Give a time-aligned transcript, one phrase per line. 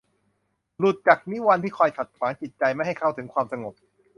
[0.77, 3.73] หลุดจากนิวรณ์ที่คอยขัดขวางจิตใจไม่ให้เข้าถึงความสงบ